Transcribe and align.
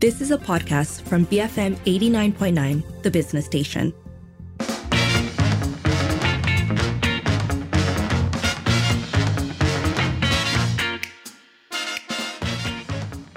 This 0.00 0.22
is 0.22 0.30
a 0.30 0.38
podcast 0.38 1.02
from 1.02 1.26
BFM 1.26 1.76
89.9, 1.84 3.02
the 3.02 3.10
business 3.10 3.44
station. 3.44 3.92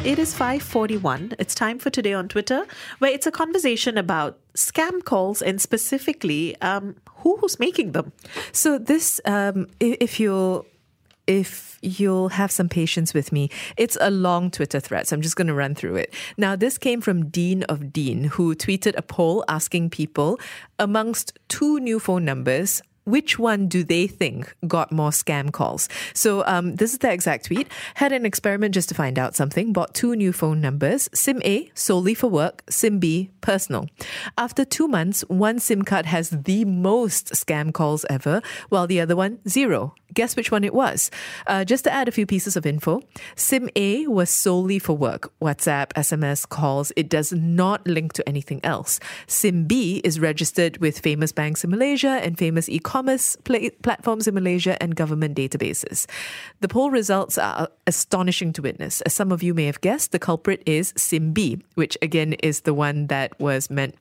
It 0.05 0.18
is 0.18 0.34
5:41. 0.34 1.34
It's 1.38 1.54
time 1.54 1.79
for 1.79 1.89
today 1.89 2.14
on 2.14 2.30
Twitter, 2.30 2.66
where 3.00 3.11
it's 3.11 3.27
a 3.27 3.32
conversation 3.32 3.98
about 3.98 4.39
scam 4.54 5.04
calls 5.04 5.41
and 5.41 5.59
specifically 5.59 6.55
um, 6.61 6.95
who's 7.23 7.59
making 7.59 7.91
them. 7.91 8.14
So 8.54 8.77
this, 8.77 9.20
um, 9.25 9.68
if 9.82 10.18
you'll 10.18 10.66
if 11.28 11.80
you'll 11.82 12.30
have 12.30 12.52
some 12.52 12.70
patience 12.70 13.14
with 13.14 13.32
me, 13.32 13.50
it's 13.78 13.98
a 14.02 14.12
long 14.12 14.52
Twitter 14.52 14.80
thread, 14.80 15.08
so 15.08 15.16
I'm 15.16 15.21
just 15.21 15.36
going 15.36 15.48
to 15.48 15.54
run 15.54 15.76
through 15.76 15.96
it. 15.96 16.14
Now, 16.38 16.56
this 16.56 16.78
came 16.78 17.02
from 17.02 17.30
Dean 17.30 17.64
of 17.64 17.93
Dean, 17.93 18.25
who 18.25 18.56
tweeted 18.56 18.93
a 18.97 19.02
poll 19.02 19.44
asking 19.47 19.89
people 19.89 20.39
amongst 20.80 21.38
two 21.47 21.80
new 21.80 22.00
phone 22.00 22.25
numbers. 22.25 22.82
Which 23.06 23.38
one 23.38 23.68
do 23.68 23.84
they 23.84 24.07
think 24.07 24.56
got 24.66 24.92
more 24.92 25.10
scam 25.10 25.52
calls? 25.52 25.89
So, 26.14 26.46
um, 26.46 26.75
this 26.75 26.94
is 26.94 27.00
the 27.00 27.11
exact 27.11 27.46
tweet. 27.46 27.68
Had 27.96 28.11
an 28.11 28.25
experiment 28.25 28.74
just 28.74 28.89
to 28.89 28.96
find 28.96 29.20
out 29.20 29.36
something. 29.36 29.74
Bought 29.74 29.94
two 29.94 30.16
new 30.16 30.32
phone 30.32 30.61
numbers 30.61 31.10
SIM 31.14 31.42
A, 31.44 31.70
solely 31.74 32.14
for 32.14 32.28
work, 32.28 32.64
SIM 32.70 33.00
B, 33.00 33.30
personal. 33.42 33.89
After 34.38 34.64
two 34.64 34.88
months, 34.88 35.22
one 35.28 35.59
SIM 35.59 35.84
card 35.84 36.06
has 36.06 36.30
the 36.30 36.64
most 36.66 37.31
scam 37.34 37.73
calls 37.73 38.06
ever, 38.09 38.42
while 38.70 38.88
the 38.88 39.02
other 39.02 39.16
one, 39.16 39.39
zero. 39.47 39.95
Guess 40.14 40.36
which 40.36 40.52
one 40.52 40.64
it 40.64 40.73
was? 40.73 41.09
Uh, 41.47 41.66
just 41.66 41.83
to 41.86 41.92
add 41.92 42.08
a 42.08 42.11
few 42.11 42.25
pieces 42.25 42.56
of 42.56 42.66
info, 42.66 43.02
SIM 43.36 43.70
A 43.75 44.06
was 44.08 44.30
solely 44.30 44.78
for 44.78 44.95
work, 44.95 45.31
WhatsApp, 45.42 45.88
SMS, 45.94 46.47
calls. 46.47 46.92
It 46.95 47.09
does 47.09 47.33
not 47.33 47.86
link 47.88 48.14
to 48.14 48.30
anything 48.30 48.59
else. 48.64 49.00
SIM 49.28 49.66
B 49.66 50.02
is 50.03 50.20
registered 50.20 50.77
with 50.77 50.99
famous 50.99 51.31
banks 51.31 51.64
in 51.64 51.72
Malaysia 51.72 52.20
and 52.22 52.38
famous 52.38 52.70
e 52.70 52.80
commerce 52.94 53.36
pla- 53.44 53.73
platforms 53.81 54.27
in 54.27 54.36
Malaysia 54.36 54.77
and 54.80 54.95
government 54.95 55.36
databases. 55.36 56.05
The 56.61 56.67
poll 56.67 56.91
results 56.91 57.39
are 57.39 57.67
astonishing 57.88 58.53
to 58.53 58.61
witness. 58.61 59.02
As 59.02 59.16
some 59.16 59.31
of 59.31 59.41
you 59.41 59.55
may 59.55 59.66
have 59.66 59.81
guessed, 59.81 60.11
the 60.11 60.19
culprit 60.19 60.61
is 60.67 60.94
SIM 60.95 61.33
B, 61.33 61.58
which 61.73 61.97
again 62.03 62.33
is 62.33 62.61
the 62.61 62.73
one 62.88 63.08
that 63.08 63.33
was 63.39 63.71
meant 63.71 63.95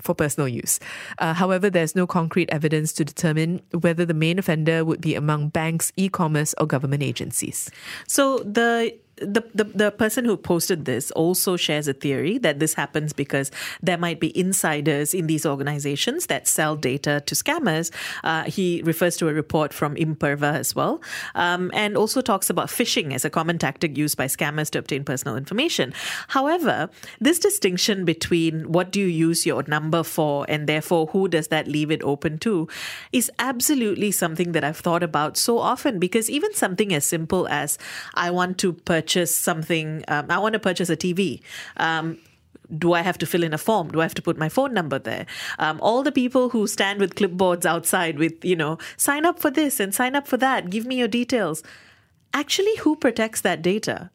for 0.00 0.16
personal 0.16 0.48
use. 0.48 0.80
Uh, 1.20 1.32
however, 1.32 1.70
there's 1.70 1.94
no 1.94 2.08
concrete 2.08 2.50
evidence 2.50 2.92
to 2.94 3.04
determine 3.04 3.62
whether 3.70 4.04
the 4.04 4.14
main 4.14 4.40
offender 4.40 4.84
would 4.84 5.00
be 5.00 5.14
among 5.14 5.50
banks, 5.50 5.92
e 5.96 6.08
commerce, 6.08 6.54
or 6.58 6.66
government 6.66 7.04
agencies. 7.04 7.70
So 8.08 8.38
the 8.40 8.98
the, 9.16 9.44
the 9.54 9.64
the 9.64 9.90
person 9.92 10.24
who 10.24 10.36
posted 10.36 10.84
this 10.84 11.10
also 11.12 11.56
shares 11.56 11.86
a 11.86 11.92
theory 11.92 12.38
that 12.38 12.58
this 12.58 12.74
happens 12.74 13.12
because 13.12 13.50
there 13.82 13.96
might 13.96 14.18
be 14.18 14.36
insiders 14.38 15.14
in 15.14 15.26
these 15.26 15.46
organizations 15.46 16.26
that 16.26 16.48
sell 16.48 16.74
data 16.74 17.22
to 17.26 17.34
scammers. 17.34 17.92
Uh, 18.24 18.44
he 18.44 18.82
refers 18.82 19.16
to 19.16 19.28
a 19.28 19.34
report 19.34 19.72
from 19.72 19.94
Imperva 19.94 20.54
as 20.54 20.74
well, 20.74 21.00
um, 21.34 21.70
and 21.74 21.96
also 21.96 22.20
talks 22.20 22.50
about 22.50 22.68
phishing 22.68 23.14
as 23.14 23.24
a 23.24 23.30
common 23.30 23.58
tactic 23.58 23.96
used 23.96 24.16
by 24.16 24.26
scammers 24.26 24.68
to 24.70 24.78
obtain 24.78 25.04
personal 25.04 25.36
information. 25.36 25.92
However, 26.28 26.90
this 27.20 27.38
distinction 27.38 28.04
between 28.04 28.72
what 28.72 28.90
do 28.90 29.00
you 29.00 29.06
use 29.06 29.46
your 29.46 29.62
number 29.68 30.02
for 30.02 30.44
and 30.48 30.68
therefore 30.68 31.06
who 31.08 31.28
does 31.28 31.48
that 31.48 31.68
leave 31.68 31.90
it 31.90 32.02
open 32.02 32.38
to 32.38 32.68
is 33.12 33.30
absolutely 33.38 34.10
something 34.10 34.52
that 34.52 34.64
I've 34.64 34.78
thought 34.78 35.02
about 35.02 35.36
so 35.36 35.58
often 35.58 35.98
because 35.98 36.28
even 36.28 36.52
something 36.54 36.92
as 36.92 37.04
simple 37.04 37.46
as 37.48 37.78
I 38.14 38.30
want 38.30 38.58
to 38.58 38.72
purchase 38.72 39.03
something, 39.10 40.04
um, 40.08 40.26
I 40.30 40.38
want 40.38 40.54
to 40.54 40.58
purchase 40.58 40.90
a 40.90 40.96
TV. 40.96 41.40
Um, 41.76 42.18
do 42.78 42.92
I 42.94 43.02
have 43.02 43.18
to 43.18 43.26
fill 43.26 43.42
in 43.42 43.52
a 43.52 43.58
form? 43.58 43.90
Do 43.90 44.00
I 44.00 44.04
have 44.04 44.14
to 44.14 44.22
put 44.22 44.38
my 44.38 44.48
phone 44.48 44.72
number 44.72 44.98
there? 44.98 45.26
Um, 45.58 45.78
all 45.82 46.02
the 46.02 46.12
people 46.12 46.48
who 46.50 46.66
stand 46.66 46.98
with 46.98 47.14
clipboards 47.14 47.66
outside 47.66 48.18
with, 48.18 48.44
you 48.44 48.56
know, 48.56 48.78
sign 48.96 49.26
up 49.26 49.38
for 49.38 49.50
this 49.50 49.80
and 49.80 49.94
sign 49.94 50.14
up 50.14 50.26
for 50.26 50.36
that, 50.38 50.70
give 50.70 50.86
me 50.86 50.96
your 50.96 51.08
details. 51.08 51.62
Actually, 52.32 52.76
who 52.76 52.96
protects 52.96 53.40
that 53.42 53.62
data? 53.62 54.10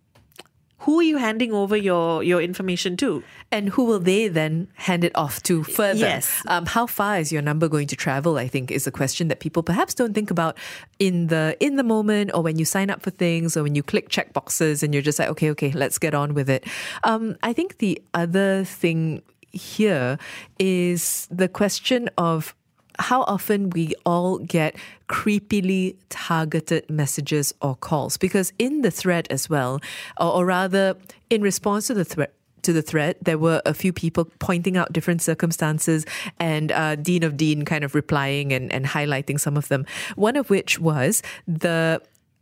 Who 0.79 0.99
are 0.99 1.03
you 1.03 1.17
handing 1.17 1.53
over 1.53 1.75
your, 1.75 2.23
your 2.23 2.41
information 2.41 2.95
to? 2.97 3.23
And 3.51 3.69
who 3.69 3.85
will 3.85 3.99
they 3.99 4.27
then 4.27 4.67
hand 4.75 5.03
it 5.03 5.11
off 5.15 5.43
to 5.43 5.63
further? 5.63 5.99
Yes. 5.99 6.43
Um, 6.47 6.65
how 6.65 6.85
far 6.85 7.19
is 7.19 7.31
your 7.31 7.41
number 7.41 7.67
going 7.67 7.87
to 7.87 7.95
travel? 7.95 8.37
I 8.37 8.47
think 8.47 8.71
is 8.71 8.87
a 8.87 8.91
question 8.91 9.27
that 9.27 9.39
people 9.39 9.63
perhaps 9.63 9.93
don't 9.93 10.13
think 10.13 10.31
about 10.31 10.57
in 10.97 11.27
the 11.27 11.57
in 11.59 11.75
the 11.75 11.83
moment, 11.83 12.31
or 12.33 12.41
when 12.41 12.57
you 12.57 12.65
sign 12.65 12.89
up 12.89 13.01
for 13.01 13.09
things, 13.09 13.57
or 13.57 13.63
when 13.63 13.75
you 13.75 13.83
click 13.83 14.09
check 14.09 14.33
boxes, 14.33 14.83
and 14.83 14.93
you're 14.93 15.03
just 15.03 15.19
like, 15.19 15.29
okay, 15.29 15.49
okay, 15.51 15.71
let's 15.71 15.97
get 15.97 16.13
on 16.13 16.33
with 16.33 16.49
it. 16.49 16.65
Um, 17.03 17.37
I 17.43 17.53
think 17.53 17.79
the 17.79 18.01
other 18.13 18.63
thing 18.63 19.21
here 19.51 20.17
is 20.59 21.27
the 21.31 21.47
question 21.47 22.09
of 22.17 22.55
how 22.99 23.23
often 23.23 23.69
we 23.71 23.93
all 24.05 24.39
get 24.39 24.75
creepily 25.07 25.95
targeted 26.09 26.89
messages 26.89 27.53
or 27.61 27.75
calls 27.75 28.17
because 28.17 28.53
in 28.59 28.81
the 28.81 28.91
thread 28.91 29.27
as 29.29 29.49
well 29.49 29.79
or, 30.19 30.33
or 30.33 30.45
rather 30.45 30.95
in 31.29 31.41
response 31.41 31.87
to 31.87 31.93
the 31.93 32.05
thread 32.05 32.29
to 32.61 32.73
the 32.73 32.81
thread, 32.81 33.15
there 33.21 33.37
were 33.37 33.61
a 33.65 33.73
few 33.73 33.93
people 33.93 34.25
pointing 34.39 34.77
out 34.77 34.91
different 34.91 35.21
circumstances 35.21 36.05
and 36.39 36.71
uh, 36.71 36.95
Dean 36.95 37.23
of 37.23 37.37
Dean 37.37 37.65
kind 37.65 37.83
of 37.83 37.95
replying 37.95 38.51
and, 38.51 38.71
and 38.73 38.85
highlighting 38.85 39.39
some 39.39 39.57
of 39.57 39.69
them. 39.69 39.85
One 40.15 40.35
of 40.35 40.49
which 40.49 40.77
was 40.77 41.23
the 41.47 42.01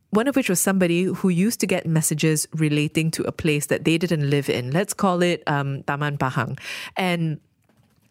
one 0.10 0.28
of 0.28 0.36
which 0.36 0.50
was 0.50 0.60
somebody 0.60 1.04
who 1.04 1.30
used 1.30 1.60
to 1.60 1.68
get 1.68 1.86
messages 1.86 2.48
relating 2.54 3.12
to 3.12 3.24
a 3.24 3.32
place 3.32 3.66
that 3.68 3.84
they 3.84 3.98
didn't 3.98 4.30
live 4.30 4.50
in. 4.50 4.72
Let's 4.72 4.94
call 4.94 5.22
it 5.22 5.44
um, 5.48 5.84
Taman 5.84 6.18
Pahang. 6.18 6.58
And 6.96 7.40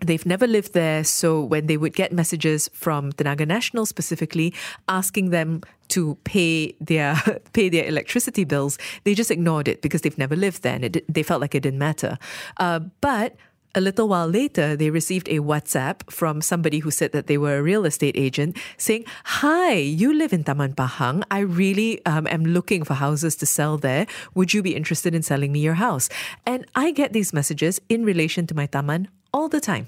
They've 0.06 0.24
never 0.24 0.46
lived 0.46 0.72
there, 0.72 1.02
so 1.04 1.42
when 1.42 1.66
they 1.66 1.76
would 1.76 1.94
get 1.94 2.12
messages 2.12 2.70
from 2.72 3.12
Tenaga 3.12 3.46
Nasional 3.46 3.86
specifically 3.86 4.54
asking 4.88 5.30
them 5.30 5.62
to 5.88 6.16
pay 6.24 6.74
their 6.80 7.16
pay 7.52 7.68
their 7.68 7.86
electricity 7.86 8.44
bills, 8.44 8.78
they 9.04 9.14
just 9.14 9.30
ignored 9.30 9.68
it 9.68 9.82
because 9.82 10.02
they've 10.02 10.18
never 10.18 10.36
lived 10.36 10.62
there 10.62 10.74
and 10.74 10.84
it, 10.84 11.12
they 11.12 11.22
felt 11.22 11.40
like 11.40 11.54
it 11.54 11.62
didn't 11.62 11.78
matter. 11.78 12.18
Uh, 12.58 12.80
but 13.00 13.36
a 13.76 13.80
little 13.80 14.08
while 14.08 14.26
later, 14.26 14.74
they 14.74 14.88
received 14.88 15.28
a 15.28 15.38
WhatsApp 15.38 16.10
from 16.10 16.40
somebody 16.40 16.78
who 16.80 16.90
said 16.90 17.12
that 17.12 17.26
they 17.26 17.36
were 17.36 17.58
a 17.58 17.62
real 17.62 17.84
estate 17.84 18.16
agent 18.16 18.56
saying, 18.78 19.04
Hi, 19.24 19.74
you 19.74 20.14
live 20.14 20.32
in 20.32 20.44
Taman 20.44 20.72
Pahang. 20.74 21.22
I 21.30 21.40
really 21.40 22.04
um, 22.06 22.26
am 22.26 22.44
looking 22.44 22.82
for 22.82 22.94
houses 22.94 23.36
to 23.36 23.46
sell 23.46 23.76
there. 23.76 24.06
Would 24.34 24.54
you 24.54 24.62
be 24.62 24.74
interested 24.74 25.14
in 25.14 25.22
selling 25.22 25.52
me 25.52 25.60
your 25.60 25.74
house? 25.74 26.08
And 26.46 26.66
I 26.74 26.90
get 26.90 27.12
these 27.12 27.34
messages 27.34 27.78
in 27.90 28.04
relation 28.04 28.46
to 28.48 28.54
my 28.54 28.64
Taman 28.64 29.08
all 29.32 29.48
the 29.48 29.60
time. 29.60 29.86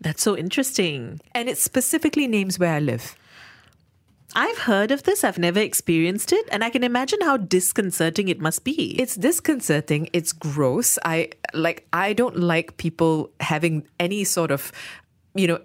That's 0.00 0.22
so 0.22 0.36
interesting. 0.36 1.20
And 1.34 1.48
it 1.48 1.58
specifically 1.58 2.28
names 2.28 2.58
where 2.58 2.74
I 2.74 2.78
live. 2.78 3.16
I've 4.34 4.58
heard 4.58 4.90
of 4.90 5.04
this, 5.04 5.24
I've 5.24 5.38
never 5.38 5.58
experienced 5.58 6.32
it, 6.32 6.46
and 6.52 6.62
I 6.62 6.70
can 6.70 6.84
imagine 6.84 7.20
how 7.22 7.38
disconcerting 7.38 8.28
it 8.28 8.40
must 8.40 8.62
be. 8.62 8.94
It's 9.00 9.14
disconcerting. 9.14 10.10
It's 10.12 10.32
gross. 10.32 10.98
I 11.04 11.30
like. 11.54 11.86
I 11.92 12.12
don't 12.12 12.36
like 12.36 12.76
people 12.76 13.30
having 13.40 13.86
any 13.98 14.24
sort 14.24 14.50
of, 14.50 14.70
you 15.34 15.46
know. 15.46 15.60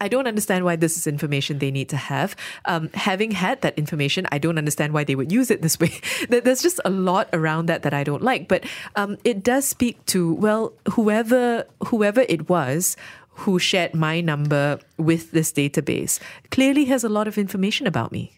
I 0.00 0.08
don't 0.08 0.26
understand 0.26 0.64
why 0.64 0.74
this 0.76 0.98
is 0.98 1.06
information 1.06 1.60
they 1.60 1.70
need 1.70 1.88
to 1.90 1.96
have. 1.96 2.34
Um, 2.66 2.90
having 2.92 3.30
had 3.30 3.62
that 3.62 3.78
information, 3.78 4.26
I 4.32 4.38
don't 4.38 4.58
understand 4.58 4.92
why 4.92 5.04
they 5.04 5.14
would 5.14 5.30
use 5.30 5.50
it 5.52 5.62
this 5.62 5.78
way. 5.80 5.98
There's 6.28 6.62
just 6.62 6.80
a 6.84 6.90
lot 6.90 7.28
around 7.32 7.66
that 7.66 7.84
that 7.84 7.94
I 7.94 8.02
don't 8.02 8.22
like. 8.22 8.48
But 8.48 8.64
um, 8.96 9.16
it 9.24 9.44
does 9.44 9.64
speak 9.64 10.04
to 10.06 10.34
well, 10.34 10.74
whoever 10.90 11.64
whoever 11.86 12.22
it 12.28 12.48
was 12.48 12.96
who 13.34 13.58
shared 13.58 13.94
my 13.94 14.20
number 14.20 14.78
with 14.96 15.32
this 15.32 15.52
database 15.52 16.20
clearly 16.50 16.84
has 16.86 17.04
a 17.04 17.08
lot 17.08 17.26
of 17.26 17.36
information 17.36 17.86
about 17.86 18.12
me. 18.12 18.32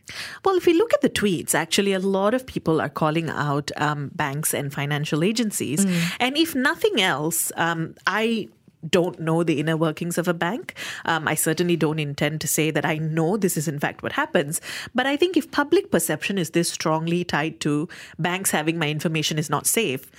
Well, 0.45 0.57
if 0.57 0.67
we 0.67 0.73
look 0.73 0.93
at 0.95 1.03
the 1.03 1.11
tweets, 1.11 1.55
actually, 1.55 1.93
a 1.93 1.99
lot 1.99 2.35
of 2.35 2.47
people 2.47 2.81
are 2.81 2.89
calling 2.89 3.29
out 3.29 3.71
um, 3.77 4.11
banks 4.15 4.55
and 4.55 4.73
financial 4.73 5.23
agencies. 5.23 5.85
And 6.19 6.37
if 6.37 6.55
nothing 6.55 7.01
else, 7.01 7.53
um, 7.57 7.95
I 8.07 8.49
don't 8.89 9.19
know 9.21 9.43
the 9.43 9.59
inner 9.59 9.77
workings 9.77 10.19
of 10.19 10.29
a 10.29 10.35
bank. 10.35 10.75
Um, 11.05 11.27
I 11.27 11.35
certainly 11.35 11.77
don't 11.77 11.99
intend 11.99 12.41
to 12.43 12.49
say 12.49 12.71
that 12.71 12.85
I 12.85 12.99
know 12.99 13.37
this 13.37 13.57
is 13.57 13.69
in 13.69 13.79
fact 13.79 14.03
what 14.03 14.13
happens. 14.13 14.61
But 14.95 15.07
I 15.07 15.17
think 15.17 15.37
if 15.37 15.51
public 15.51 15.91
perception 15.91 16.39
is 16.39 16.51
this 16.51 16.71
strongly 16.71 17.25
tied 17.25 17.61
to 17.61 17.89
banks 18.19 18.51
having 18.51 18.79
my 18.79 18.89
information 18.89 19.39
is 19.39 19.51
not 19.51 19.67
safe, 19.67 20.11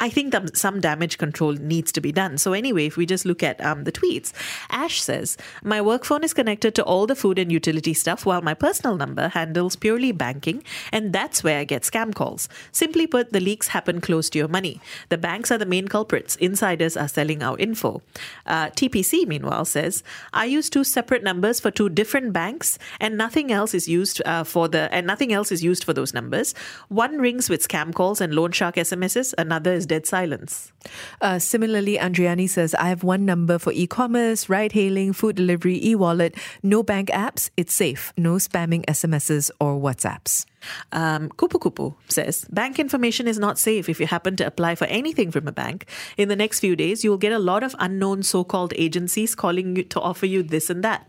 I 0.00 0.08
think 0.08 0.32
that 0.32 0.56
some 0.56 0.80
damage 0.80 1.18
control 1.18 1.52
needs 1.52 1.92
to 1.92 2.00
be 2.00 2.12
done. 2.12 2.38
So, 2.38 2.52
anyway, 2.52 2.86
if 2.86 2.96
we 2.96 3.06
just 3.06 3.24
look 3.24 3.42
at 3.42 3.64
um, 3.64 3.84
the 3.84 3.92
tweets, 3.92 4.32
Ash 4.70 5.00
says, 5.00 5.36
My 5.62 5.80
work 5.80 6.04
phone 6.04 6.24
is 6.24 6.34
connected 6.34 6.74
to 6.74 6.84
all 6.84 7.06
the 7.06 7.14
food 7.14 7.38
and 7.38 7.52
utility 7.52 7.94
stuff, 7.94 8.26
while 8.26 8.42
my 8.42 8.54
personal 8.54 8.96
number 8.96 9.28
handles 9.28 9.76
purely 9.76 10.12
banking, 10.12 10.64
and 10.90 11.12
that's 11.12 11.44
where 11.44 11.58
I 11.58 11.64
get 11.64 11.82
scam 11.82 12.14
calls. 12.14 12.48
Simply 12.72 13.06
put, 13.06 13.32
the 13.32 13.40
leaks 13.40 13.68
happen 13.68 14.00
close 14.00 14.28
to 14.30 14.38
your 14.38 14.48
money. 14.48 14.80
The 15.08 15.18
banks 15.18 15.50
are 15.52 15.58
the 15.58 15.66
main 15.66 15.88
culprits. 15.88 16.36
Insiders 16.36 16.96
are 16.96 17.08
selling 17.08 17.42
our 17.42 17.56
info. 17.58 18.02
Uh, 18.46 18.70
TPC, 18.70 19.26
meanwhile, 19.26 19.64
says, 19.64 20.02
I 20.32 20.46
use 20.46 20.68
two 20.68 20.84
separate 20.84 21.22
numbers 21.22 21.60
for 21.60 21.70
two 21.70 21.88
different 21.88 22.32
banks, 22.32 22.78
and 22.98 23.16
nothing 23.16 23.52
else 23.52 23.72
is 23.72 23.88
used 23.88 24.20
uh, 24.26 24.44
for 24.44 24.68
the 24.68 24.92
and 24.92 25.06
nothing 25.06 25.32
else 25.32 25.52
is 25.52 25.62
used 25.62 25.84
for 25.84 25.92
those 25.92 26.12
numbers. 26.12 26.54
One 26.88 27.18
rings 27.18 27.48
with 27.48 27.66
scam 27.66 27.94
calls 27.94 28.20
and 28.20 28.34
loan 28.34 28.52
shark 28.52 28.74
SMSs. 28.76 29.34
Another 29.38 29.72
is 29.72 29.86
dead 29.92 30.06
silence. 30.06 30.72
Uh, 31.20 31.38
similarly, 31.38 31.98
Andriani 31.98 32.48
says, 32.48 32.74
I 32.74 32.88
have 32.88 33.04
one 33.04 33.26
number 33.26 33.58
for 33.58 33.72
e 33.72 33.86
commerce, 33.86 34.48
ride 34.48 34.72
hailing, 34.72 35.12
food 35.12 35.36
delivery, 35.36 35.78
e 35.84 35.94
wallet, 35.94 36.34
no 36.62 36.82
bank 36.82 37.10
apps. 37.10 37.50
It's 37.58 37.74
safe. 37.74 38.12
No 38.16 38.36
spamming 38.36 38.82
SMSs 38.86 39.50
or 39.60 39.78
WhatsApps. 39.78 40.46
Um, 40.92 41.28
Kupu 41.38 41.58
Kupu 41.64 41.94
says 42.08 42.46
bank 42.50 42.78
information 42.78 43.28
is 43.28 43.38
not 43.38 43.58
safe 43.58 43.88
if 43.88 44.00
you 44.00 44.06
happen 44.06 44.36
to 44.36 44.46
apply 44.46 44.74
for 44.76 44.86
anything 44.86 45.30
from 45.30 45.46
a 45.46 45.52
bank. 45.52 45.86
In 46.16 46.28
the 46.28 46.36
next 46.36 46.60
few 46.60 46.74
days, 46.74 47.04
you 47.04 47.10
will 47.10 47.24
get 47.26 47.32
a 47.32 47.44
lot 47.52 47.62
of 47.62 47.76
unknown 47.78 48.22
so 48.22 48.44
called 48.44 48.72
agencies 48.76 49.34
calling 49.34 49.76
you 49.76 49.84
to 49.84 50.00
offer 50.00 50.24
you 50.24 50.42
this 50.42 50.70
and 50.70 50.82
that. 50.82 51.08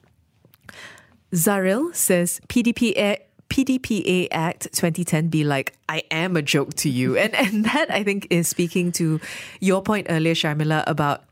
Zaril 1.34 1.96
says 1.96 2.42
PDPA. 2.50 3.18
PDPA 3.54 4.30
Act 4.32 4.64
2010 4.74 5.28
be 5.28 5.44
like, 5.44 5.78
I 5.88 6.02
am 6.10 6.36
a 6.36 6.42
joke 6.42 6.74
to 6.78 6.90
you. 6.90 7.16
And, 7.16 7.36
and 7.36 7.66
that, 7.72 7.92
I 7.92 8.04
think, 8.04 8.26
is 8.32 8.48
speaking 8.48 8.92
to 8.94 9.22
your 9.60 9.84
point 9.84 10.08
earlier, 10.10 10.34
Sharmila, 10.34 10.84
about 10.88 11.24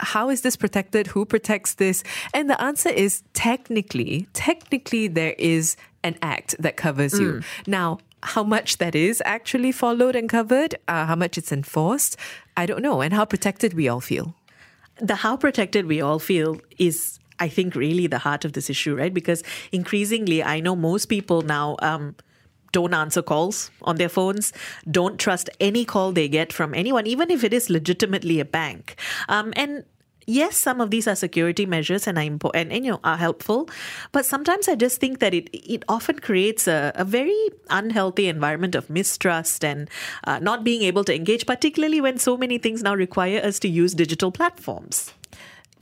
how 0.00 0.28
is 0.28 0.40
this 0.40 0.56
protected? 0.56 1.06
Who 1.06 1.24
protects 1.24 1.74
this? 1.74 2.02
And 2.34 2.50
the 2.50 2.60
answer 2.60 2.88
is 2.88 3.22
technically, 3.32 4.26
technically, 4.32 5.06
there 5.06 5.36
is 5.38 5.76
an 6.02 6.16
act 6.20 6.56
that 6.58 6.76
covers 6.76 7.16
you. 7.20 7.42
Now, 7.68 7.98
how 8.24 8.42
much 8.42 8.78
that 8.78 8.96
is 8.96 9.22
actually 9.24 9.70
followed 9.70 10.16
and 10.16 10.28
covered, 10.28 10.74
uh, 10.88 11.06
how 11.06 11.14
much 11.14 11.38
it's 11.38 11.52
enforced, 11.52 12.16
I 12.56 12.66
don't 12.66 12.82
know, 12.82 13.02
and 13.02 13.14
how 13.14 13.24
protected 13.24 13.74
we 13.74 13.86
all 13.86 14.00
feel. 14.00 14.34
the 15.00 15.14
how 15.14 15.36
protected 15.36 15.86
we 15.86 16.00
all 16.00 16.18
feel 16.18 16.60
is 16.78 17.18
i 17.40 17.48
think 17.48 17.74
really 17.74 18.06
the 18.06 18.18
heart 18.18 18.44
of 18.44 18.52
this 18.52 18.70
issue 18.70 18.94
right? 18.96 19.14
Because 19.14 19.42
increasingly 19.72 20.42
i 20.42 20.60
know 20.60 20.76
most 20.76 21.06
people 21.06 21.42
now 21.42 21.76
um, 21.80 22.14
don't 22.72 22.92
answer 22.92 23.22
calls 23.22 23.70
on 23.82 23.96
their 23.96 24.08
phones 24.08 24.52
don't 24.90 25.18
trust 25.18 25.48
any 25.60 25.84
call 25.84 26.12
they 26.12 26.28
get 26.28 26.52
from 26.52 26.74
anyone 26.74 27.06
even 27.06 27.30
if 27.30 27.44
it 27.44 27.54
is 27.54 27.70
legitimately 27.70 28.40
a 28.40 28.44
bank. 28.44 28.96
Um, 29.28 29.52
and 29.56 29.84
yes 30.26 30.56
some 30.56 30.80
of 30.80 30.90
these 30.90 31.06
are 31.06 31.14
security 31.14 31.66
measures 31.66 32.06
and 32.06 32.18
are 32.18 32.22
impo- 32.22 32.50
and, 32.54 32.72
and 32.72 32.84
you 32.84 32.90
know 32.90 33.00
are 33.04 33.16
helpful 33.16 33.68
but 34.12 34.24
sometimes 34.24 34.68
i 34.68 34.74
just 34.74 35.00
think 35.00 35.18
that 35.18 35.34
it 35.34 35.48
it 35.52 35.84
often 35.88 36.18
creates 36.18 36.66
a, 36.66 36.92
a 36.94 37.04
very 37.04 37.36
unhealthy 37.70 38.26
environment 38.28 38.74
of 38.74 38.88
mistrust 38.88 39.64
and 39.64 39.90
uh, 40.24 40.38
not 40.38 40.64
being 40.64 40.82
able 40.82 41.04
to 41.04 41.14
engage 41.14 41.46
particularly 41.46 42.00
when 42.00 42.18
so 42.18 42.36
many 42.36 42.58
things 42.58 42.82
now 42.82 42.94
require 42.94 43.40
us 43.44 43.58
to 43.58 43.68
use 43.68 43.94
digital 43.94 44.32
platforms 44.32 45.12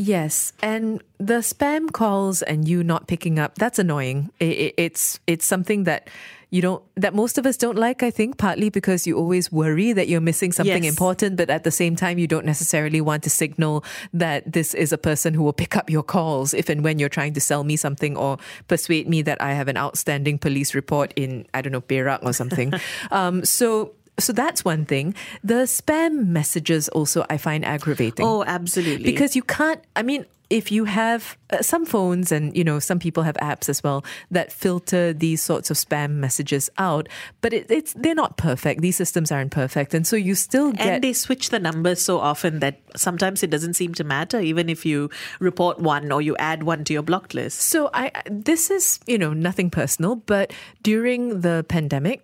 Yes, 0.05 0.53
and 0.63 1.01
the 1.19 1.41
spam 1.43 1.93
calls 1.93 2.43
and 2.43 2.67
you 2.67 2.83
not 2.83 3.07
picking 3.07 3.39
up, 3.39 3.55
that's 3.57 3.79
annoying. 3.79 4.31
I- 4.41 4.45
I- 4.45 4.75
It's 4.77 5.21
it's 5.29 5.47
something 5.47 5.85
that 5.85 6.09
you 6.51 6.61
don't 6.61 6.83
that 6.97 7.15
most 7.15 7.39
of 7.39 7.47
us 7.47 7.57
don't 7.57 7.79
like, 7.79 8.03
I 8.03 8.11
think, 8.11 8.37
partly 8.37 8.69
because 8.69 9.07
you 9.07 9.17
always 9.17 9.53
worry 9.53 9.93
that 9.95 10.09
you're 10.09 10.21
missing 10.21 10.51
something 10.53 10.85
Yes. 10.85 10.93
important, 10.93 11.37
but 11.37 11.49
at 11.51 11.63
the 11.63 11.71
same 11.71 11.95
time 11.97 12.19
you 12.19 12.27
don't 12.27 12.45
necessarily 12.45 13.01
want 13.01 13.23
to 13.23 13.31
signal 13.31 13.85
that 14.13 14.53
this 14.53 14.75
is 14.75 14.93
a 14.93 14.99
person 14.99 15.35
who 15.35 15.43
will 15.45 15.53
pick 15.65 15.77
up 15.77 15.89
your 15.89 16.03
calls 16.03 16.53
if 16.53 16.69
and 16.69 16.83
when 16.85 16.99
you're 16.99 17.09
trying 17.19 17.33
to 17.35 17.41
sell 17.41 17.63
me 17.65 17.77
something 17.77 18.17
or 18.17 18.37
persuade 18.69 19.09
me 19.09 19.23
that 19.23 19.39
I 19.41 19.53
have 19.55 19.69
an 19.69 19.77
outstanding 19.79 20.37
police 20.39 20.75
report 20.75 21.13
in 21.17 21.47
I 21.55 21.63
don't 21.63 21.73
know, 21.73 21.81
Perak 21.81 22.21
or 22.25 22.33
something. 22.33 22.73
um, 23.13 23.45
so 23.45 23.93
so 24.23 24.33
that's 24.33 24.65
one 24.65 24.85
thing. 24.87 25.15
The 25.45 25.67
spam 25.67 26.29
messages 26.29 26.89
also 26.91 27.25
I 27.29 27.37
find 27.37 27.65
aggravating 27.65 28.25
Oh, 28.25 28.45
absolutely. 28.45 29.05
because 29.05 29.35
you 29.37 29.43
can't 29.43 29.81
i 29.97 30.03
mean 30.03 30.25
if 30.51 30.71
you 30.71 30.85
have 30.85 31.39
uh, 31.51 31.63
some 31.63 31.87
phones 31.87 32.31
and 32.31 32.55
you 32.55 32.63
know 32.63 32.79
some 32.79 32.99
people 32.99 33.23
have 33.23 33.37
apps 33.37 33.69
as 33.71 33.83
well 33.83 34.05
that 34.31 34.53
filter 34.53 35.13
these 35.15 35.41
sorts 35.41 35.71
of 35.71 35.77
spam 35.79 36.11
messages 36.21 36.69
out 36.77 37.09
but 37.41 37.53
it, 37.55 37.71
it's 37.71 37.95
they're 37.95 38.15
not 38.15 38.37
perfect 38.37 38.83
these 38.83 38.97
systems 38.97 39.33
aren't 39.33 39.51
perfect 39.51 39.95
and 39.95 40.07
so 40.07 40.15
you 40.15 40.35
still 40.35 40.71
get 40.73 40.87
and 40.87 41.05
they 41.05 41.13
switch 41.15 41.49
the 41.49 41.59
numbers 41.59 42.03
so 42.03 42.19
often 42.21 42.61
that 42.61 42.81
sometimes 42.97 43.43
it 43.43 43.49
doesn't 43.51 43.75
seem 43.75 43.95
to 43.95 44.05
matter, 44.05 44.39
even 44.41 44.69
if 44.69 44.85
you 44.85 45.09
report 45.41 45.79
one 45.79 46.13
or 46.13 46.21
you 46.21 46.37
add 46.37 46.63
one 46.65 46.85
to 46.85 46.93
your 46.93 47.03
blocked 47.03 47.33
list. 47.33 47.59
So 47.61 47.89
I 47.95 48.11
this 48.31 48.71
is, 48.71 49.01
you 49.07 49.17
know, 49.17 49.33
nothing 49.33 49.71
personal, 49.71 50.17
but 50.17 50.53
during 50.83 51.41
the 51.41 51.65
pandemic, 51.69 52.23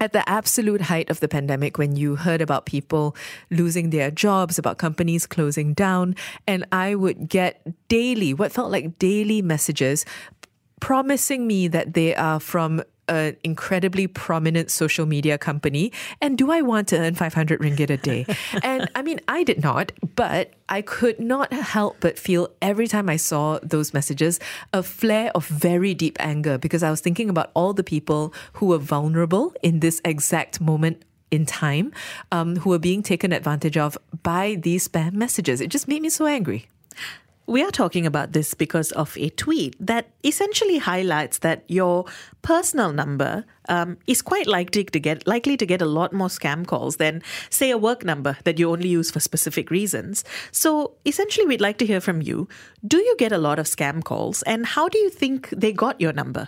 at 0.00 0.12
the 0.12 0.26
absolute 0.28 0.80
height 0.80 1.10
of 1.10 1.20
the 1.20 1.28
pandemic, 1.28 1.78
when 1.78 1.94
you 1.94 2.16
heard 2.16 2.40
about 2.40 2.66
people 2.66 3.14
losing 3.50 3.90
their 3.90 4.10
jobs, 4.10 4.58
about 4.58 4.78
companies 4.78 5.26
closing 5.26 5.74
down, 5.74 6.16
and 6.46 6.66
I 6.72 6.94
would 6.94 7.28
get 7.28 7.62
daily, 7.88 8.34
what 8.34 8.50
felt 8.50 8.70
like 8.72 8.98
daily 8.98 9.42
messages 9.42 10.04
promising 10.80 11.46
me 11.46 11.68
that 11.68 11.92
they 11.92 12.14
are 12.14 12.40
from 12.40 12.82
an 13.10 13.36
incredibly 13.44 14.06
prominent 14.06 14.70
social 14.70 15.04
media 15.04 15.36
company 15.36 15.92
and 16.20 16.38
do 16.38 16.50
I 16.50 16.62
want 16.62 16.88
to 16.88 16.98
earn 16.98 17.14
500 17.14 17.60
ringgit 17.60 17.90
a 17.90 17.96
day? 17.96 18.26
and 18.62 18.90
I 18.94 19.02
mean, 19.02 19.20
I 19.28 19.44
did 19.44 19.62
not, 19.62 19.92
but 20.14 20.54
I 20.68 20.82
could 20.82 21.18
not 21.18 21.52
help 21.52 21.96
but 22.00 22.18
feel 22.18 22.48
every 22.62 22.86
time 22.86 23.10
I 23.10 23.16
saw 23.16 23.58
those 23.62 23.92
messages 23.92 24.38
a 24.72 24.82
flare 24.82 25.30
of 25.34 25.46
very 25.46 25.94
deep 25.94 26.16
anger 26.20 26.56
because 26.56 26.82
I 26.82 26.90
was 26.90 27.00
thinking 27.00 27.28
about 27.28 27.50
all 27.54 27.72
the 27.74 27.84
people 27.84 28.32
who 28.54 28.66
were 28.66 28.78
vulnerable 28.78 29.52
in 29.62 29.80
this 29.80 30.00
exact 30.04 30.60
moment 30.60 31.04
in 31.30 31.46
time, 31.46 31.92
um, 32.32 32.56
who 32.56 32.70
were 32.70 32.78
being 32.78 33.02
taken 33.02 33.32
advantage 33.32 33.76
of 33.76 33.96
by 34.22 34.56
these 34.60 34.88
spam 34.88 35.12
messages. 35.12 35.60
It 35.60 35.68
just 35.68 35.88
made 35.88 36.02
me 36.02 36.08
so 36.08 36.26
angry. 36.26 36.66
We 37.50 37.64
are 37.64 37.72
talking 37.72 38.06
about 38.06 38.32
this 38.32 38.54
because 38.54 38.92
of 38.92 39.18
a 39.18 39.28
tweet 39.30 39.74
that 39.84 40.06
essentially 40.22 40.78
highlights 40.78 41.38
that 41.38 41.64
your 41.66 42.04
personal 42.42 42.92
number 42.92 43.44
um, 43.68 43.98
is 44.06 44.22
quite 44.22 44.46
likely 44.46 44.84
to 44.84 45.00
get 45.00 45.26
likely 45.26 45.56
to 45.56 45.66
get 45.66 45.82
a 45.82 45.84
lot 45.84 46.12
more 46.12 46.28
scam 46.28 46.64
calls 46.64 46.98
than, 46.98 47.24
say, 47.50 47.72
a 47.72 47.76
work 47.76 48.04
number 48.04 48.36
that 48.44 48.60
you 48.60 48.70
only 48.70 48.88
use 48.88 49.10
for 49.10 49.18
specific 49.18 49.68
reasons. 49.68 50.22
So, 50.52 50.92
essentially, 51.04 51.44
we'd 51.44 51.60
like 51.60 51.78
to 51.78 51.86
hear 51.86 52.00
from 52.00 52.22
you. 52.22 52.48
Do 52.86 52.98
you 52.98 53.16
get 53.18 53.32
a 53.32 53.38
lot 53.38 53.58
of 53.58 53.66
scam 53.66 54.04
calls, 54.04 54.42
and 54.42 54.64
how 54.64 54.88
do 54.88 55.00
you 55.00 55.10
think 55.10 55.50
they 55.50 55.72
got 55.72 56.00
your 56.00 56.12
number? 56.12 56.46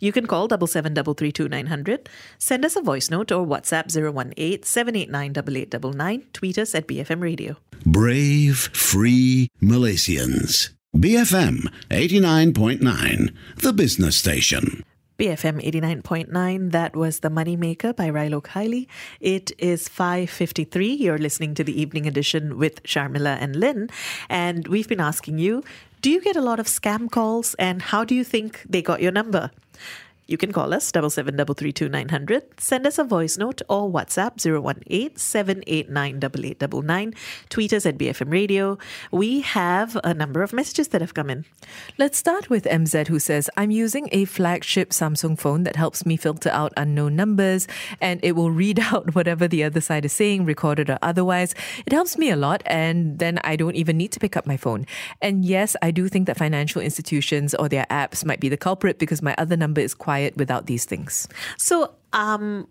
You 0.00 0.12
can 0.12 0.26
call 0.26 0.48
double 0.48 0.66
seven 0.66 0.94
double 0.94 1.12
three 1.12 1.30
two 1.30 1.50
nine 1.50 1.66
hundred, 1.66 2.08
send 2.38 2.64
us 2.64 2.74
a 2.74 2.80
voice 2.80 3.10
note 3.10 3.30
or 3.30 3.46
WhatsApp 3.46 3.94
018 3.94 4.62
789 4.62 5.32
8899, 5.32 6.26
tweet 6.32 6.56
us 6.56 6.74
at 6.74 6.88
BFM 6.88 7.20
Radio. 7.20 7.58
Brave, 7.90 8.68
free 8.74 9.48
Malaysians. 9.62 10.74
BFM 10.94 11.72
89.9, 11.90 13.32
the 13.56 13.72
business 13.72 14.14
station. 14.14 14.84
BFM 15.18 15.64
89.9 15.64 16.70
that 16.72 16.94
was 16.94 17.20
The 17.20 17.30
Moneymaker 17.30 17.96
by 17.96 18.10
Rilo 18.10 18.42
Kiley. 18.42 18.88
It 19.20 19.52
is 19.56 19.88
5:53. 19.88 21.00
You're 21.00 21.16
listening 21.16 21.54
to 21.54 21.64
the 21.64 21.80
evening 21.80 22.06
edition 22.06 22.58
with 22.58 22.82
Sharmila 22.82 23.38
and 23.40 23.56
Lynn 23.56 23.88
and 24.28 24.68
we've 24.68 24.86
been 24.86 25.00
asking 25.00 25.38
you, 25.38 25.64
do 26.02 26.10
you 26.10 26.20
get 26.20 26.36
a 26.36 26.42
lot 26.42 26.60
of 26.60 26.66
scam 26.66 27.10
calls 27.10 27.54
and 27.54 27.80
how 27.80 28.04
do 28.04 28.14
you 28.14 28.22
think 28.22 28.66
they 28.68 28.82
got 28.82 29.00
your 29.00 29.12
number? 29.12 29.50
You 30.28 30.36
can 30.36 30.52
call 30.52 30.72
us 30.74 30.92
double 30.92 31.08
seven 31.08 31.36
double 31.36 31.54
three 31.54 31.72
two 31.72 31.88
nine 31.88 32.10
hundred. 32.10 32.60
Send 32.60 32.86
us 32.86 32.98
a 32.98 33.04
voice 33.04 33.38
note 33.38 33.62
or 33.66 33.90
WhatsApp 33.90 34.36
018-789-8899. 34.36 37.14
Tweet 37.48 37.72
us 37.72 37.86
at 37.86 37.96
BFM 37.96 38.30
Radio. 38.30 38.76
We 39.10 39.40
have 39.40 39.96
a 40.04 40.12
number 40.12 40.42
of 40.42 40.52
messages 40.52 40.88
that 40.88 41.00
have 41.00 41.14
come 41.14 41.30
in. 41.30 41.46
Let's 41.96 42.18
start 42.18 42.50
with 42.50 42.64
MZ, 42.64 43.08
who 43.08 43.18
says, 43.18 43.48
I'm 43.56 43.70
using 43.70 44.10
a 44.12 44.26
flagship 44.26 44.90
Samsung 44.90 45.38
phone 45.38 45.62
that 45.62 45.76
helps 45.76 46.04
me 46.04 46.18
filter 46.18 46.50
out 46.50 46.74
unknown 46.76 47.16
numbers 47.16 47.66
and 47.98 48.20
it 48.22 48.32
will 48.32 48.50
read 48.50 48.80
out 48.80 49.14
whatever 49.14 49.48
the 49.48 49.64
other 49.64 49.80
side 49.80 50.04
is 50.04 50.12
saying, 50.12 50.44
recorded 50.44 50.90
or 50.90 50.98
otherwise. 51.00 51.54
It 51.86 51.94
helps 51.94 52.18
me 52.18 52.28
a 52.28 52.36
lot, 52.36 52.62
and 52.66 53.18
then 53.18 53.40
I 53.44 53.56
don't 53.56 53.76
even 53.76 53.96
need 53.96 54.12
to 54.12 54.20
pick 54.20 54.36
up 54.36 54.44
my 54.44 54.58
phone. 54.58 54.84
And 55.22 55.46
yes, 55.46 55.74
I 55.80 55.90
do 55.90 56.06
think 56.06 56.26
that 56.26 56.36
financial 56.36 56.82
institutions 56.82 57.54
or 57.54 57.70
their 57.70 57.86
apps 57.90 58.26
might 58.26 58.40
be 58.40 58.50
the 58.50 58.58
culprit 58.58 58.98
because 58.98 59.22
my 59.22 59.34
other 59.38 59.56
number 59.56 59.80
is 59.80 59.94
quiet 60.18 60.36
without 60.36 60.66
these 60.66 60.84
things. 60.84 61.28
So, 61.56 61.94
um, 62.12 62.66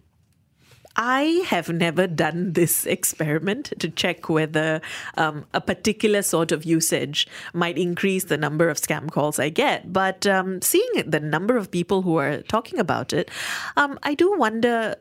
I 0.99 1.45
have 1.45 1.69
never 1.69 2.07
done 2.07 2.53
this 2.53 2.87
experiment 2.87 3.71
to 3.77 3.87
check 3.87 4.29
whether 4.29 4.81
um, 5.15 5.45
a 5.53 5.61
particular 5.61 6.23
sort 6.23 6.51
of 6.51 6.65
usage 6.65 7.27
might 7.53 7.77
increase 7.77 8.25
the 8.25 8.37
number 8.37 8.67
of 8.67 8.77
scam 8.77 9.11
calls 9.11 9.37
I 9.37 9.49
get. 9.49 9.93
But 9.93 10.25
um, 10.25 10.59
seeing 10.63 10.89
the 11.05 11.19
number 11.19 11.55
of 11.55 11.69
people 11.69 12.01
who 12.01 12.17
are 12.17 12.41
talking 12.49 12.79
about 12.79 13.13
it, 13.13 13.29
um, 13.75 13.99
I 14.01 14.15
do 14.15 14.33
wonder 14.39 14.95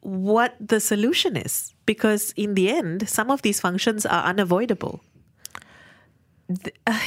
what 0.00 0.56
the 0.58 0.80
solution 0.80 1.36
is. 1.36 1.74
Because 1.86 2.34
in 2.34 2.54
the 2.54 2.68
end, 2.68 3.08
some 3.08 3.30
of 3.30 3.42
these 3.42 3.60
functions 3.60 4.04
are 4.04 4.24
unavoidable. 4.24 5.00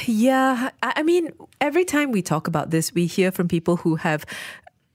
Yeah, 0.06 0.70
I 0.82 0.92
I 0.96 1.02
mean, 1.02 1.32
every 1.60 1.84
time 1.84 2.12
we 2.12 2.22
talk 2.22 2.48
about 2.48 2.70
this, 2.70 2.92
we 2.92 3.04
hear 3.06 3.30
from 3.32 3.48
people 3.48 3.76
who 3.76 3.96
have 3.96 4.24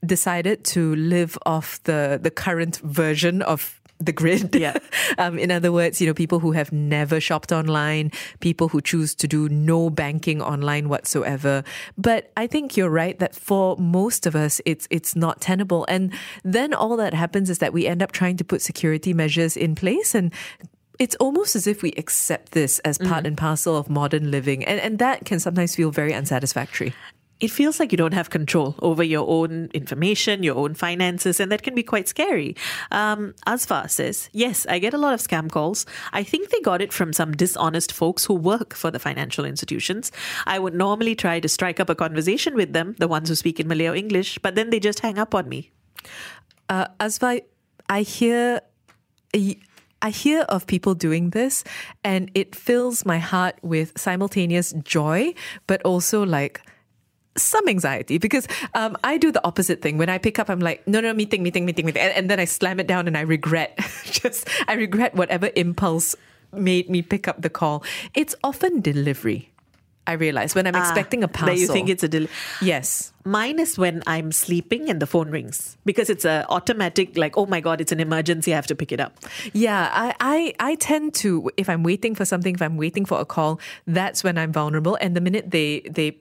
decided 0.04 0.64
to 0.64 0.94
live 0.96 1.38
off 1.46 1.82
the 1.84 2.18
the 2.22 2.30
current 2.30 2.78
version 2.78 3.42
of 3.42 3.80
the 3.98 4.12
grid. 4.12 4.54
Yeah. 4.54 4.76
um, 5.18 5.38
in 5.38 5.50
other 5.50 5.72
words, 5.72 6.00
you 6.00 6.06
know, 6.06 6.14
people 6.14 6.40
who 6.40 6.52
have 6.52 6.72
never 6.72 7.20
shopped 7.20 7.52
online, 7.52 8.12
people 8.40 8.68
who 8.68 8.80
choose 8.80 9.14
to 9.16 9.28
do 9.28 9.48
no 9.48 9.90
banking 9.90 10.42
online 10.42 10.88
whatsoever. 10.88 11.64
But 11.96 12.30
I 12.36 12.46
think 12.46 12.76
you're 12.76 12.90
right 12.90 13.18
that 13.18 13.34
for 13.34 13.76
most 13.78 14.26
of 14.26 14.36
us, 14.36 14.60
it's 14.64 14.86
it's 14.90 15.16
not 15.16 15.40
tenable. 15.40 15.86
And 15.88 16.12
then 16.44 16.74
all 16.74 16.96
that 16.96 17.14
happens 17.14 17.50
is 17.50 17.58
that 17.58 17.72
we 17.72 17.86
end 17.86 18.02
up 18.02 18.12
trying 18.12 18.36
to 18.36 18.44
put 18.44 18.62
security 18.62 19.14
measures 19.14 19.56
in 19.56 19.74
place 19.74 20.14
and 20.14 20.32
it's 20.98 21.14
almost 21.16 21.54
as 21.54 21.66
if 21.66 21.82
we 21.82 21.92
accept 21.98 22.52
this 22.52 22.78
as 22.78 22.96
part 22.96 23.10
Mm-hmm. 23.10 23.26
and 23.26 23.36
parcel 23.36 23.76
of 23.76 23.90
modern 23.90 24.30
living. 24.30 24.64
And, 24.64 24.80
and 24.80 24.98
that 24.98 25.26
can 25.26 25.38
sometimes 25.40 25.76
feel 25.76 25.90
very 25.90 26.14
unsatisfactory. 26.14 26.94
It 27.38 27.50
feels 27.50 27.78
like 27.78 27.92
you 27.92 27.98
don't 27.98 28.14
have 28.14 28.30
control 28.30 28.74
over 28.80 29.02
your 29.02 29.28
own 29.28 29.68
information, 29.74 30.42
your 30.42 30.56
own 30.56 30.74
finances, 30.74 31.38
and 31.38 31.52
that 31.52 31.62
can 31.62 31.74
be 31.74 31.82
quite 31.82 32.08
scary. 32.08 32.56
Um, 32.90 33.34
Asfa 33.46 33.90
says, 33.90 34.30
Yes, 34.32 34.66
I 34.68 34.78
get 34.78 34.94
a 34.94 34.98
lot 34.98 35.12
of 35.12 35.20
scam 35.20 35.50
calls. 35.50 35.84
I 36.12 36.22
think 36.22 36.48
they 36.48 36.60
got 36.60 36.80
it 36.80 36.92
from 36.92 37.12
some 37.12 37.32
dishonest 37.32 37.92
folks 37.92 38.24
who 38.24 38.34
work 38.34 38.74
for 38.74 38.90
the 38.90 38.98
financial 38.98 39.44
institutions. 39.44 40.10
I 40.46 40.58
would 40.58 40.74
normally 40.74 41.14
try 41.14 41.40
to 41.40 41.48
strike 41.48 41.78
up 41.78 41.90
a 41.90 41.94
conversation 41.94 42.54
with 42.54 42.72
them, 42.72 42.94
the 42.98 43.08
ones 43.08 43.28
who 43.28 43.34
speak 43.34 43.60
in 43.60 43.68
Malay 43.68 43.86
or 43.86 43.94
English, 43.94 44.38
but 44.38 44.54
then 44.54 44.70
they 44.70 44.80
just 44.80 45.00
hang 45.00 45.18
up 45.18 45.34
on 45.34 45.48
me. 45.48 45.70
Uh, 46.68 46.86
Asva, 47.00 47.42
I 47.88 48.02
hear. 48.02 48.60
I 50.02 50.10
hear 50.10 50.42
of 50.42 50.66
people 50.66 50.94
doing 50.94 51.30
this, 51.30 51.64
and 52.04 52.30
it 52.34 52.54
fills 52.54 53.04
my 53.04 53.18
heart 53.18 53.56
with 53.62 53.98
simultaneous 53.98 54.72
joy, 54.84 55.34
but 55.66 55.82
also 55.82 56.24
like 56.24 56.60
some 57.36 57.68
anxiety 57.68 58.18
because 58.18 58.46
um, 58.74 58.96
I 59.04 59.18
do 59.18 59.32
the 59.32 59.44
opposite 59.46 59.82
thing. 59.82 59.98
When 59.98 60.08
I 60.08 60.18
pick 60.18 60.38
up, 60.38 60.48
I'm 60.48 60.60
like, 60.60 60.86
no, 60.86 61.00
no, 61.00 61.12
meeting, 61.12 61.42
meeting, 61.42 61.64
meeting, 61.64 61.86
meeting, 61.86 62.02
and, 62.02 62.12
and 62.12 62.30
then 62.30 62.40
I 62.40 62.44
slam 62.44 62.80
it 62.80 62.86
down, 62.86 63.06
and 63.06 63.16
I 63.16 63.22
regret, 63.22 63.78
just 64.04 64.48
I 64.68 64.74
regret 64.74 65.14
whatever 65.14 65.50
impulse 65.56 66.14
made 66.52 66.88
me 66.88 67.02
pick 67.02 67.28
up 67.28 67.42
the 67.42 67.50
call. 67.50 67.84
It's 68.14 68.34
often 68.42 68.80
delivery. 68.80 69.50
I 70.06 70.12
realize 70.12 70.54
when 70.54 70.66
I'm 70.66 70.76
expecting 70.76 71.24
a 71.24 71.28
parcel. 71.28 71.54
That 71.54 71.60
you 71.60 71.66
think 71.66 71.88
it's 71.88 72.04
a 72.04 72.08
delivery. 72.08 72.34
yes. 72.62 73.12
Mine 73.24 73.58
is 73.58 73.76
when 73.76 74.04
I'm 74.06 74.30
sleeping 74.30 74.88
and 74.88 75.02
the 75.02 75.06
phone 75.06 75.30
rings 75.30 75.76
because 75.84 76.08
it's 76.08 76.24
a 76.24 76.46
automatic 76.48 77.16
like 77.18 77.36
oh 77.36 77.46
my 77.46 77.60
god 77.60 77.80
it's 77.80 77.90
an 77.90 77.98
emergency 77.98 78.52
I 78.52 78.56
have 78.56 78.68
to 78.68 78.76
pick 78.76 78.92
it 78.92 79.00
up. 79.00 79.18
Yeah, 79.52 79.90
I, 79.92 80.14
I, 80.20 80.54
I 80.60 80.74
tend 80.76 81.14
to 81.14 81.50
if 81.56 81.68
I'm 81.68 81.82
waiting 81.82 82.14
for 82.14 82.24
something, 82.24 82.54
if 82.54 82.62
I'm 82.62 82.76
waiting 82.76 83.04
for 83.04 83.18
a 83.18 83.24
call, 83.24 83.58
that's 83.86 84.22
when 84.22 84.38
I'm 84.38 84.52
vulnerable. 84.52 84.96
And 85.00 85.16
the 85.16 85.20
minute 85.20 85.50
they 85.50 85.80
they 85.90 86.18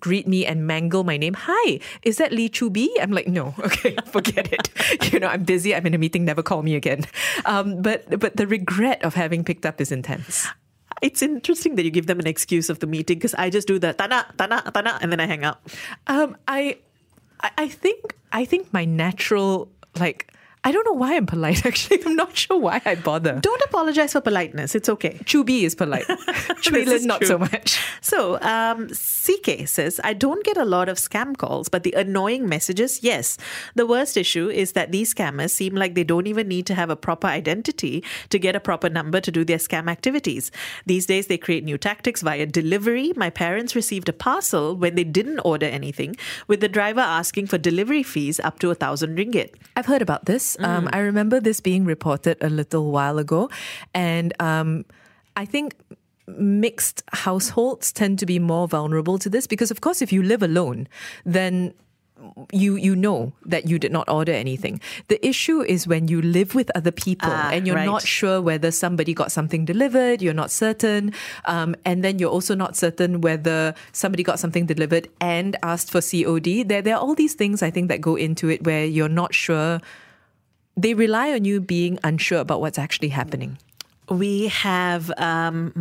greet 0.00 0.26
me 0.26 0.46
and 0.46 0.66
mangle 0.66 1.04
my 1.04 1.16
name, 1.16 1.34
hi, 1.34 1.80
is 2.02 2.16
that 2.16 2.32
Lee 2.32 2.48
Chu 2.48 2.70
Bi? 2.70 2.88
I'm 3.00 3.12
like, 3.12 3.28
no, 3.28 3.54
okay, 3.64 3.96
forget 4.06 4.52
it. 4.52 4.68
you 5.12 5.20
know, 5.20 5.28
I'm 5.28 5.44
busy. 5.44 5.74
I'm 5.74 5.86
in 5.86 5.94
a 5.94 5.98
meeting. 5.98 6.24
Never 6.24 6.42
call 6.42 6.62
me 6.62 6.74
again. 6.74 7.04
Um, 7.44 7.82
but 7.82 8.18
but 8.18 8.36
the 8.36 8.46
regret 8.46 9.02
of 9.04 9.14
having 9.14 9.44
picked 9.44 9.66
up 9.66 9.80
is 9.80 9.92
intense. 9.92 10.48
It's 11.00 11.20
interesting 11.20 11.74
that 11.76 11.84
you 11.84 11.90
give 11.90 12.06
them 12.06 12.20
an 12.20 12.26
excuse 12.26 12.70
of 12.70 12.78
the 12.78 12.86
meeting 12.86 13.18
because 13.18 13.34
I 13.34 13.50
just 13.50 13.66
do 13.66 13.78
the 13.78 13.92
tana 13.92 14.26
tana 14.38 14.62
tana 14.72 14.98
and 15.02 15.10
then 15.10 15.20
I 15.20 15.26
hang 15.26 15.44
up. 15.44 15.68
Um, 16.06 16.36
I, 16.46 16.78
I 17.40 17.50
I 17.58 17.68
think 17.68 18.14
I 18.32 18.44
think 18.44 18.72
my 18.72 18.84
natural 18.84 19.68
like 19.98 20.31
I 20.64 20.70
don't 20.70 20.86
know 20.86 20.92
why 20.92 21.16
I'm 21.16 21.26
polite. 21.26 21.66
Actually, 21.66 22.04
I'm 22.04 22.14
not 22.14 22.36
sure 22.36 22.56
why 22.56 22.80
I 22.84 22.94
bother. 22.94 23.38
Don't 23.40 23.62
apologize 23.62 24.12
for 24.12 24.20
politeness. 24.20 24.74
It's 24.74 24.88
okay. 24.88 25.18
Chubi 25.24 25.62
is 25.62 25.74
polite. 25.74 26.06
Is 26.72 27.04
not 27.06 27.18
true. 27.20 27.28
so 27.28 27.38
much. 27.38 27.80
So, 28.00 28.40
um, 28.40 28.88
CK 28.88 29.66
says, 29.66 30.00
I 30.04 30.14
don't 30.14 30.44
get 30.44 30.56
a 30.56 30.64
lot 30.64 30.88
of 30.88 30.96
scam 30.96 31.36
calls, 31.36 31.68
but 31.68 31.82
the 31.82 31.92
annoying 31.92 32.48
messages, 32.48 33.02
yes. 33.02 33.36
The 33.74 33.86
worst 33.86 34.16
issue 34.16 34.48
is 34.48 34.72
that 34.72 34.92
these 34.92 35.12
scammers 35.12 35.50
seem 35.50 35.74
like 35.74 35.94
they 35.94 36.04
don't 36.04 36.26
even 36.26 36.48
need 36.48 36.66
to 36.66 36.74
have 36.74 36.90
a 36.90 36.96
proper 36.96 37.26
identity 37.26 38.04
to 38.30 38.38
get 38.38 38.56
a 38.56 38.60
proper 38.60 38.88
number 38.88 39.20
to 39.20 39.30
do 39.30 39.44
their 39.44 39.58
scam 39.58 39.90
activities. 39.90 40.50
These 40.86 41.06
days, 41.06 41.26
they 41.26 41.38
create 41.38 41.64
new 41.64 41.78
tactics 41.78 42.22
via 42.22 42.46
delivery. 42.46 43.12
My 43.16 43.30
parents 43.30 43.74
received 43.74 44.08
a 44.08 44.12
parcel 44.12 44.76
when 44.76 44.94
they 44.94 45.04
didn't 45.04 45.40
order 45.40 45.66
anything, 45.66 46.16
with 46.46 46.60
the 46.60 46.68
driver 46.68 47.00
asking 47.00 47.48
for 47.48 47.58
delivery 47.58 48.02
fees 48.02 48.40
up 48.40 48.58
to 48.60 48.70
a 48.70 48.74
thousand 48.74 49.18
ringgit. 49.18 49.54
I've 49.76 49.86
heard 49.86 50.02
about 50.02 50.26
this. 50.26 50.51
Um, 50.60 50.88
I 50.92 50.98
remember 50.98 51.40
this 51.40 51.60
being 51.60 51.84
reported 51.84 52.36
a 52.40 52.48
little 52.50 52.90
while 52.90 53.18
ago, 53.18 53.50
and 53.94 54.32
um, 54.40 54.84
I 55.36 55.44
think 55.44 55.74
mixed 56.26 57.02
households 57.12 57.92
tend 57.92 58.18
to 58.20 58.26
be 58.26 58.38
more 58.38 58.68
vulnerable 58.68 59.18
to 59.18 59.28
this 59.28 59.46
because, 59.46 59.70
of 59.70 59.80
course, 59.80 60.02
if 60.02 60.12
you 60.12 60.22
live 60.22 60.42
alone, 60.42 60.88
then 61.24 61.74
you 62.52 62.76
you 62.76 62.94
know 62.94 63.32
that 63.44 63.66
you 63.68 63.78
did 63.78 63.90
not 63.90 64.08
order 64.08 64.32
anything. 64.32 64.80
The 65.08 65.18
issue 65.26 65.60
is 65.60 65.88
when 65.88 66.06
you 66.06 66.22
live 66.22 66.54
with 66.54 66.70
other 66.76 66.92
people 66.92 67.30
Ah, 67.32 67.50
and 67.50 67.66
you're 67.66 67.74
right. 67.76 67.84
not 67.84 68.02
sure 68.02 68.40
whether 68.40 68.70
somebody 68.70 69.12
got 69.12 69.32
something 69.32 69.64
delivered. 69.64 70.22
You're 70.22 70.32
not 70.34 70.50
certain, 70.52 71.12
um, 71.46 71.74
and 71.84 72.04
then 72.04 72.20
you're 72.20 72.30
also 72.30 72.54
not 72.54 72.76
certain 72.76 73.20
whether 73.22 73.74
somebody 73.90 74.22
got 74.22 74.38
something 74.38 74.66
delivered 74.66 75.08
and 75.20 75.56
asked 75.62 75.90
for 75.90 76.00
COD. 76.00 76.62
There 76.62 76.82
there 76.82 76.94
are 76.94 77.00
all 77.00 77.16
these 77.16 77.34
things 77.34 77.60
I 77.62 77.70
think 77.70 77.88
that 77.88 78.00
go 78.00 78.14
into 78.14 78.48
it 78.48 78.62
where 78.64 78.84
you're 78.84 79.08
not 79.08 79.34
sure. 79.34 79.80
They 80.76 80.94
rely 80.94 81.32
on 81.32 81.44
you 81.44 81.60
being 81.60 81.98
unsure 82.02 82.40
about 82.40 82.60
what's 82.60 82.78
actually 82.78 83.08
happening. 83.08 83.58
We 84.08 84.48
have 84.48 85.12
um, 85.16 85.72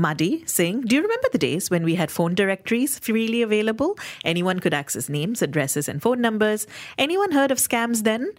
saying, 0.46 0.82
Do 0.82 0.96
you 0.96 1.02
remember 1.02 1.28
the 1.32 1.38
days 1.38 1.70
when 1.70 1.84
we 1.84 1.96
had 1.96 2.12
phone 2.12 2.36
directories 2.36 3.00
freely 3.00 3.42
available? 3.42 3.98
Anyone 4.24 4.60
could 4.60 4.74
access 4.74 5.10
names, 5.10 5.42
addresses, 5.42 5.90
and 5.90 6.02
phone 6.02 6.22
numbers. 6.22 6.68
Anyone 6.98 7.32
heard 7.32 7.52
of 7.52 7.58
scams 7.58 8.04
then? 8.04 8.32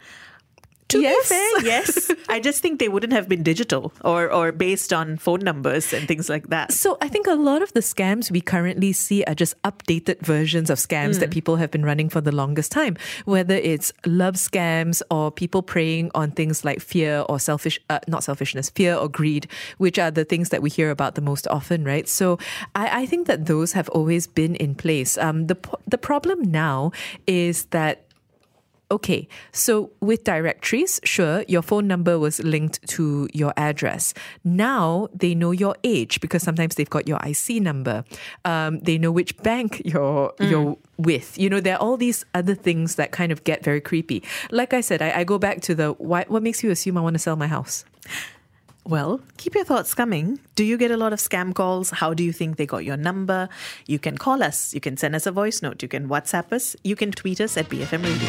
To 0.92 1.00
Yes. 1.00 1.28
be 1.28 1.34
fair, 1.34 1.64
yes. 1.64 2.10
I 2.28 2.38
just 2.40 2.60
think 2.62 2.78
they 2.78 2.88
wouldn't 2.88 3.12
have 3.12 3.28
been 3.28 3.42
digital 3.42 3.92
or, 4.04 4.30
or 4.32 4.52
based 4.52 4.92
on 4.92 5.16
phone 5.16 5.40
numbers 5.40 5.92
and 5.92 6.06
things 6.06 6.28
like 6.28 6.48
that. 6.48 6.72
So 6.72 6.96
I 7.00 7.08
think 7.08 7.26
a 7.26 7.34
lot 7.34 7.62
of 7.62 7.72
the 7.72 7.80
scams 7.80 8.30
we 8.30 8.40
currently 8.40 8.92
see 8.92 9.24
are 9.24 9.34
just 9.34 9.54
updated 9.62 10.20
versions 10.20 10.68
of 10.70 10.78
scams 10.78 11.18
that 11.20 11.30
people 11.30 11.56
have 11.56 11.70
been 11.70 11.84
running 11.84 12.08
for 12.08 12.20
the 12.20 12.32
longest 12.32 12.72
time, 12.72 12.96
whether 13.24 13.54
it's 13.54 13.92
love 14.06 14.34
scams 14.36 15.02
or 15.10 15.30
people 15.30 15.62
preying 15.62 16.10
on 16.14 16.30
things 16.30 16.64
like 16.64 16.80
fear 16.80 17.24
or 17.28 17.38
selfish, 17.38 17.78
uh, 17.90 17.98
not 18.08 18.22
selfishness, 18.24 18.70
fear 18.70 18.94
or 18.94 19.08
greed, 19.08 19.46
which 19.78 19.98
are 19.98 20.10
the 20.10 20.24
things 20.24 20.48
that 20.50 20.62
we 20.62 20.70
hear 20.70 20.90
about 20.90 21.14
the 21.14 21.20
most 21.22 21.46
often, 21.48 21.84
right? 21.84 22.08
So 22.08 22.38
I, 22.74 23.02
I 23.02 23.06
think 23.06 23.26
that 23.28 23.46
those 23.46 23.72
have 23.72 23.88
always 23.90 24.26
been 24.26 24.54
in 24.56 24.74
place. 24.74 25.16
Um, 25.18 25.46
the 25.46 25.56
the 25.88 25.98
problem 25.98 26.42
now 26.50 26.92
is 27.26 27.64
that 27.70 28.04
Okay, 28.92 29.26
so 29.52 29.90
with 30.00 30.22
directories, 30.22 31.00
sure, 31.02 31.46
your 31.48 31.62
phone 31.62 31.88
number 31.88 32.18
was 32.18 32.44
linked 32.44 32.86
to 32.88 33.26
your 33.32 33.54
address. 33.56 34.12
Now 34.44 35.08
they 35.14 35.34
know 35.34 35.50
your 35.50 35.74
age 35.82 36.20
because 36.20 36.42
sometimes 36.42 36.74
they've 36.74 36.90
got 36.90 37.08
your 37.08 37.18
IC 37.24 37.62
number. 37.62 38.04
Um, 38.44 38.80
they 38.80 38.98
know 38.98 39.10
which 39.10 39.34
bank 39.38 39.80
you're 39.86 40.34
you're 40.38 40.76
with. 40.98 41.38
You 41.38 41.48
know, 41.48 41.58
there 41.58 41.76
are 41.76 41.80
all 41.80 41.96
these 41.96 42.26
other 42.34 42.54
things 42.54 42.96
that 42.96 43.12
kind 43.12 43.32
of 43.32 43.44
get 43.44 43.64
very 43.64 43.80
creepy. 43.80 44.22
Like 44.50 44.74
I 44.74 44.82
said, 44.82 45.00
I, 45.00 45.20
I 45.20 45.24
go 45.24 45.38
back 45.38 45.62
to 45.62 45.74
the 45.74 45.92
why, 45.92 46.26
what 46.28 46.42
makes 46.42 46.62
you 46.62 46.70
assume 46.70 46.98
I 46.98 47.00
want 47.00 47.14
to 47.14 47.18
sell 47.18 47.36
my 47.36 47.46
house? 47.46 47.86
Well, 48.84 49.20
keep 49.36 49.54
your 49.54 49.64
thoughts 49.64 49.94
coming. 49.94 50.40
Do 50.56 50.64
you 50.64 50.76
get 50.76 50.90
a 50.90 50.96
lot 50.96 51.12
of 51.12 51.20
scam 51.20 51.54
calls? 51.54 51.90
How 51.90 52.14
do 52.14 52.24
you 52.24 52.32
think 52.32 52.56
they 52.56 52.66
got 52.66 52.84
your 52.84 52.96
number? 52.96 53.48
You 53.86 54.00
can 54.00 54.18
call 54.18 54.42
us. 54.42 54.74
You 54.74 54.80
can 54.80 54.96
send 54.96 55.14
us 55.14 55.24
a 55.24 55.30
voice 55.30 55.62
note. 55.62 55.82
You 55.82 55.88
can 55.88 56.08
WhatsApp 56.08 56.52
us. 56.52 56.74
You 56.82 56.96
can 56.96 57.12
tweet 57.12 57.40
us 57.40 57.56
at 57.56 57.68
BFM 57.68 58.02
Radio. 58.02 58.28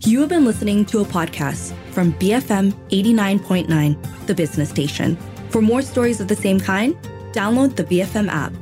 You 0.00 0.20
have 0.20 0.28
been 0.28 0.44
listening 0.44 0.84
to 0.86 1.00
a 1.00 1.04
podcast 1.04 1.74
from 1.92 2.12
BFM 2.14 2.72
89.9, 2.90 4.26
the 4.26 4.34
business 4.34 4.68
station. 4.68 5.16
For 5.48 5.62
more 5.62 5.80
stories 5.80 6.20
of 6.20 6.28
the 6.28 6.36
same 6.36 6.60
kind, 6.60 6.94
download 7.32 7.74
the 7.74 7.84
BFM 7.84 8.28
app. 8.28 8.52